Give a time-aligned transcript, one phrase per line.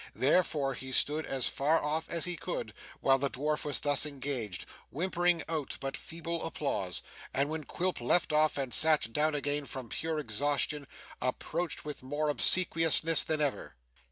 [0.15, 4.65] Therefore, he stood as far off as he could, while the dwarf was thus engaged;
[4.89, 7.03] whimpering out but feeble applause;
[7.35, 10.87] and when Quilp left off and sat down again from pure exhaustion,
[11.21, 13.75] approached with more obsequiousness than ever.